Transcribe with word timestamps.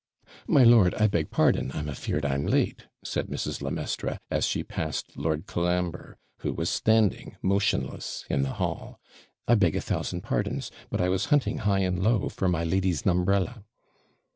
'My 0.47 0.63
lord, 0.63 0.95
I 0.95 1.05
beg 1.05 1.29
pardon! 1.29 1.69
I'm 1.75 1.87
AFEARD 1.87 2.25
I'm 2.25 2.47
late,' 2.47 2.87
said 3.03 3.27
Mrs. 3.27 3.61
le 3.61 3.69
Maistre, 3.69 4.17
as 4.31 4.47
she 4.47 4.63
passed 4.63 5.15
Lord 5.15 5.45
Colambre, 5.45 6.17
who 6.39 6.53
was 6.53 6.71
standing 6.71 7.37
motionless 7.43 8.25
in 8.27 8.41
the 8.41 8.53
hall. 8.53 8.99
'I 9.47 9.53
beg 9.61 9.75
a 9.75 9.79
thousand 9.81 10.21
pardons; 10.21 10.71
but 10.89 11.01
I 11.01 11.09
was 11.09 11.25
hunting 11.25 11.59
high 11.59 11.81
and 11.81 12.01
low, 12.01 12.29
for 12.29 12.47
my 12.47 12.63
lady's 12.63 13.05
NUMBRELLA.' 13.05 13.63